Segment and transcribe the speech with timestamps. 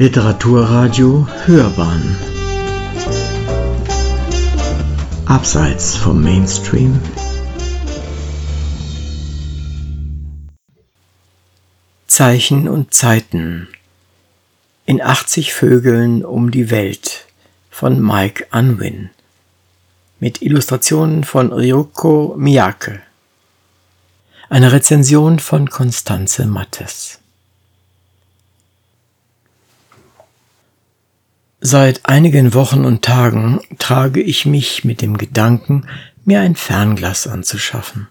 [0.00, 2.16] Literaturradio Hörbahn
[5.26, 7.00] Abseits vom Mainstream
[12.06, 13.66] Zeichen und Zeiten
[14.86, 17.26] in 80 Vögeln um die Welt
[17.68, 19.10] von Mike Unwin
[20.20, 23.02] mit Illustrationen von Ryoko Miyake.
[24.48, 27.17] Eine Rezension von Constanze Mattes.
[31.60, 35.86] Seit einigen Wochen und Tagen trage ich mich mit dem Gedanken,
[36.24, 38.06] mir ein Fernglas anzuschaffen.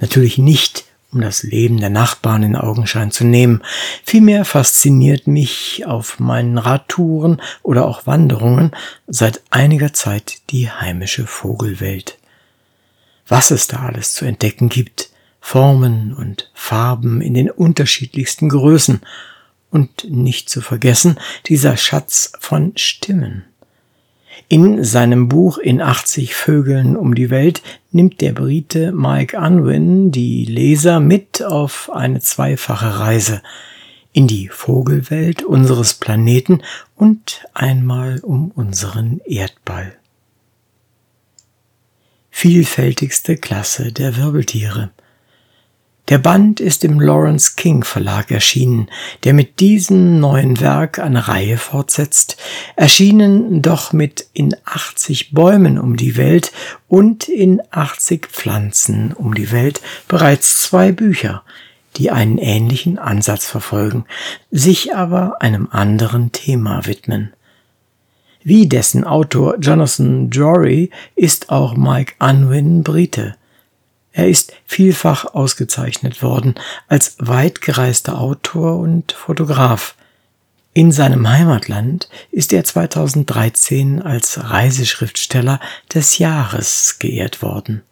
[0.00, 3.62] Natürlich nicht, um das Leben der Nachbarn in Augenschein zu nehmen.
[4.04, 8.72] Vielmehr fasziniert mich auf meinen Radtouren oder auch Wanderungen
[9.06, 12.18] seit einiger Zeit die heimische Vogelwelt.
[13.28, 15.10] Was es da alles zu entdecken gibt,
[15.40, 19.00] Formen und Farben in den unterschiedlichsten Größen
[19.70, 23.44] und nicht zu vergessen dieser Schatz von Stimmen.
[24.48, 30.44] In seinem Buch In 80 Vögeln um die Welt nimmt der Brite Mike Unwin die
[30.44, 33.42] Leser mit auf eine zweifache Reise
[34.12, 36.62] in die Vogelwelt unseres Planeten
[36.96, 39.96] und einmal um unseren Erdball.
[42.30, 44.90] Vielfältigste Klasse der Wirbeltiere.
[46.10, 48.88] Der Band ist im Lawrence King Verlag erschienen,
[49.22, 52.36] der mit diesem neuen Werk eine Reihe fortsetzt,
[52.74, 56.50] erschienen doch mit in 80 Bäumen um die Welt
[56.88, 61.44] und in 80 Pflanzen um die Welt bereits zwei Bücher,
[61.96, 64.04] die einen ähnlichen Ansatz verfolgen,
[64.50, 67.32] sich aber einem anderen Thema widmen.
[68.42, 73.36] Wie dessen Autor Jonathan Jory ist auch Mike Unwin Brite.
[74.12, 76.54] Er ist vielfach ausgezeichnet worden
[76.88, 79.94] als weitgereister Autor und Fotograf.
[80.72, 85.60] In seinem Heimatland ist er 2013 als Reiseschriftsteller
[85.92, 87.82] des Jahres geehrt worden.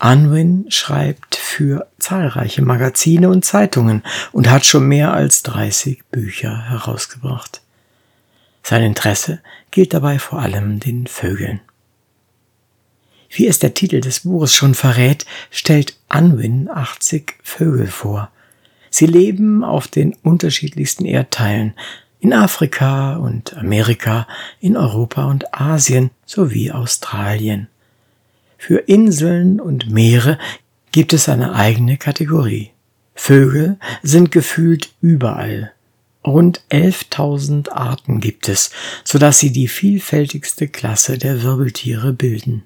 [0.00, 4.02] Unwin schreibt für zahlreiche Magazine und Zeitungen
[4.32, 7.60] und hat schon mehr als 30 Bücher herausgebracht.
[8.62, 9.40] Sein Interesse
[9.70, 11.60] gilt dabei vor allem den Vögeln.
[13.30, 18.30] Wie es der Titel des Buches schon verrät, stellt Unwin 80 Vögel vor.
[18.90, 21.74] Sie leben auf den unterschiedlichsten Erdteilen,
[22.20, 24.26] in Afrika und Amerika,
[24.60, 27.68] in Europa und Asien sowie Australien.
[28.56, 30.38] Für Inseln und Meere
[30.90, 32.72] gibt es eine eigene Kategorie.
[33.14, 35.72] Vögel sind gefühlt überall.
[36.26, 38.70] Rund 11.000 Arten gibt es,
[39.04, 42.64] so dass sie die vielfältigste Klasse der Wirbeltiere bilden.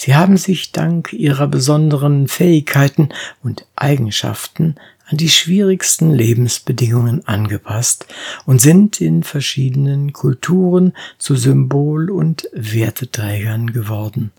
[0.00, 3.08] Sie haben sich dank ihrer besonderen Fähigkeiten
[3.42, 4.76] und Eigenschaften
[5.08, 8.06] an die schwierigsten Lebensbedingungen angepasst
[8.46, 14.30] und sind in verschiedenen Kulturen zu Symbol und Werteträgern geworden.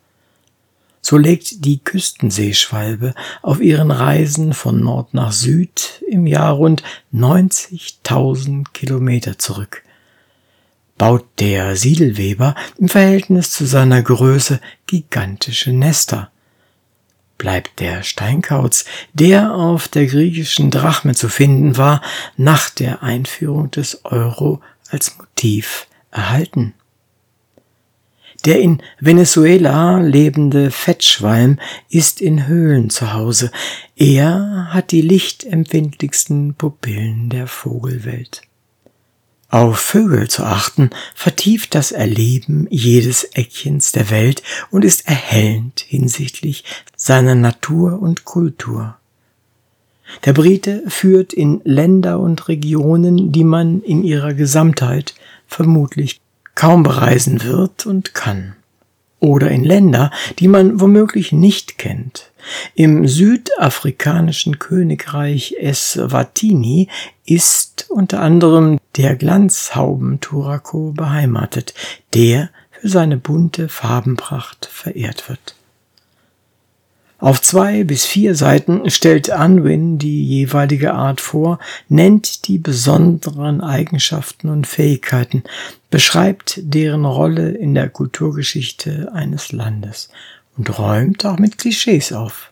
[1.01, 6.83] So legt die Küstenseeschwalbe auf ihren Reisen von Nord nach Süd im Jahr rund
[7.13, 9.83] 90.000 Kilometer zurück
[10.99, 16.29] baut der Siedelweber im Verhältnis zu seiner Größe gigantische Nester.
[17.39, 22.03] Bleibt der Steinkauz, der auf der griechischen Drachme zu finden war,
[22.37, 26.73] nach der Einführung des Euro als Motiv erhalten.
[28.45, 33.51] Der in Venezuela lebende Fettschwalm ist in Höhlen zu Hause.
[33.95, 38.41] Er hat die lichtempfindlichsten Pupillen der Vogelwelt.
[39.49, 46.63] Auf Vögel zu achten, vertieft das Erleben jedes Eckchens der Welt und ist erhellend hinsichtlich
[46.95, 48.95] seiner Natur und Kultur.
[50.25, 55.15] Der Brite führt in Länder und Regionen, die man in ihrer Gesamtheit
[55.47, 56.21] vermutlich
[56.53, 58.55] kaum bereisen wird und kann
[59.19, 62.28] oder in Länder, die man womöglich nicht kennt.
[62.75, 66.87] Im südafrikanischen Königreich Eswatini
[67.25, 71.73] ist unter anderem der Glanzhauben-Turako beheimatet,
[72.13, 75.55] der für seine bunte Farbenpracht verehrt wird.
[77.19, 81.59] Auf zwei bis vier Seiten stellt Unwin die jeweilige Art vor,
[81.89, 85.43] nennt die besonderen Eigenschaften und Fähigkeiten,
[85.89, 90.09] beschreibt deren Rolle in der Kulturgeschichte eines Landes
[90.59, 92.51] und räumt auch mit Klischees auf.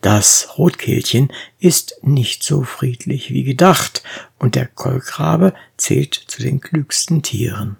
[0.00, 1.28] Das Rotkehlchen
[1.60, 4.02] ist nicht so friedlich wie gedacht
[4.38, 7.76] und der Kolkrabe zählt zu den klügsten Tieren.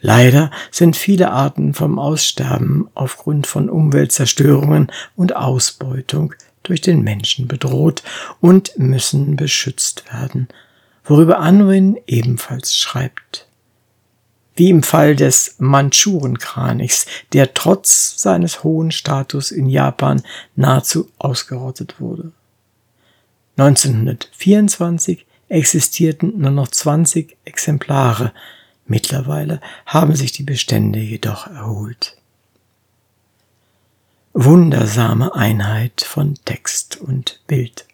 [0.00, 8.02] Leider sind viele Arten vom Aussterben aufgrund von Umweltzerstörungen und Ausbeutung durch den Menschen bedroht
[8.40, 10.48] und müssen beschützt werden,
[11.04, 13.46] worüber Anwin ebenfalls schreibt.
[14.56, 20.22] Wie im Fall des Mandschurenkranichs, der trotz seines hohen Status in Japan
[20.56, 22.32] nahezu ausgerottet wurde.
[23.58, 28.32] 1924 existierten nur noch 20 Exemplare,
[28.86, 32.16] mittlerweile haben sich die Bestände jedoch erholt.
[34.32, 37.86] Wundersame Einheit von Text und Bild.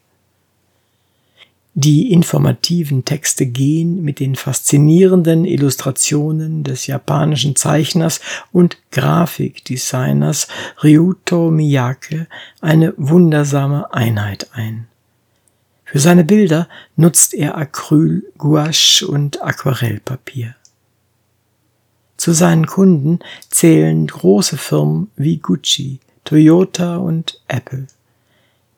[1.74, 8.20] Die informativen Texte gehen mit den faszinierenden Illustrationen des japanischen Zeichners
[8.52, 10.48] und Grafikdesigners
[10.84, 12.26] Ryuto Miyake
[12.60, 14.86] eine wundersame Einheit ein.
[15.86, 20.54] Für seine Bilder nutzt er Acryl, Gouache und Aquarellpapier.
[22.18, 27.86] Zu seinen Kunden zählen große Firmen wie Gucci, Toyota und Apple.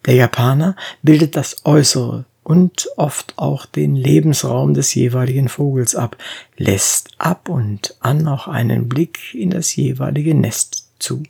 [0.07, 6.17] Der Japaner bildet das Äußere und oft auch den Lebensraum des jeweiligen Vogels ab,
[6.57, 11.23] lässt ab und an auch einen Blick in das jeweilige Nest zu.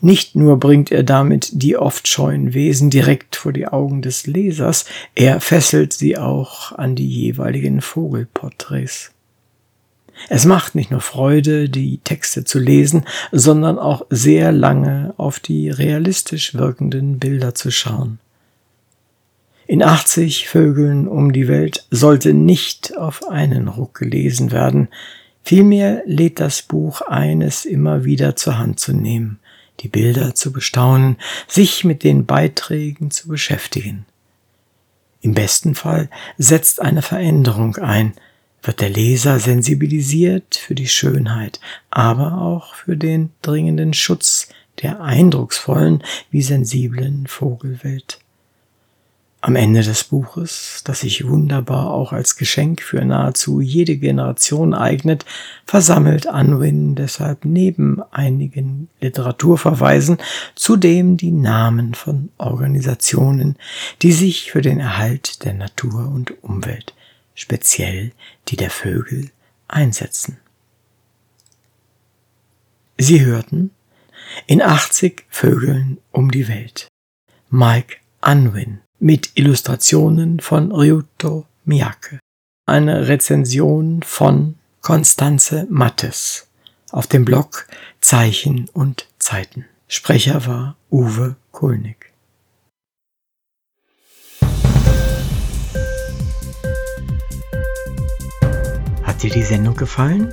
[0.00, 4.84] Nicht nur bringt er damit die oft scheuen Wesen direkt vor die Augen des Lesers,
[5.14, 9.12] er fesselt sie auch an die jeweiligen Vogelporträts.
[10.28, 15.70] Es macht nicht nur Freude, die Texte zu lesen, sondern auch sehr lange auf die
[15.70, 18.18] realistisch wirkenden Bilder zu schauen.
[19.72, 24.88] In 80 Vögeln um die Welt sollte nicht auf einen Ruck gelesen werden,
[25.44, 29.38] vielmehr lädt das Buch eines immer wieder zur Hand zu nehmen
[29.80, 31.16] die Bilder zu bestaunen,
[31.48, 34.04] sich mit den Beiträgen zu beschäftigen.
[35.22, 38.12] Im besten Fall setzt eine Veränderung ein,
[38.62, 44.50] wird der Leser sensibilisiert für die Schönheit, aber auch für den dringenden Schutz
[44.82, 48.21] der eindrucksvollen wie sensiblen Vogelwelt.
[49.44, 55.26] Am Ende des Buches, das sich wunderbar auch als Geschenk für nahezu jede Generation eignet,
[55.66, 60.18] versammelt Unwin deshalb neben einigen Literaturverweisen
[60.54, 63.56] zudem die Namen von Organisationen,
[64.00, 66.94] die sich für den Erhalt der Natur und Umwelt,
[67.34, 68.12] speziell
[68.46, 69.32] die der Vögel,
[69.66, 70.36] einsetzen.
[72.96, 73.72] Sie hörten
[74.46, 76.86] in 80 Vögeln um die Welt.
[77.50, 82.20] Mike Unwin mit Illustrationen von Ryuto Miyake.
[82.66, 86.46] Eine Rezension von Konstanze Mattes
[86.92, 87.66] auf dem Blog
[88.00, 89.66] Zeichen und Zeiten.
[89.88, 92.12] Sprecher war Uwe Kulnig.
[99.02, 100.32] Hat dir die Sendung gefallen?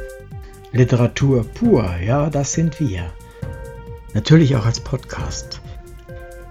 [0.74, 3.12] Literatur pur, ja, das sind wir.
[4.14, 5.60] Natürlich auch als Podcast.